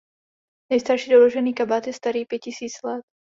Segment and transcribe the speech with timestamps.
[0.71, 3.01] Nejstarší doložený kabát je starý pět tisíc let.